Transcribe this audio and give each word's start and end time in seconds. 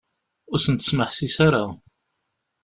Ur 0.51 0.57
asent-ismeḥsis 0.59 1.37
ara. 1.47 1.63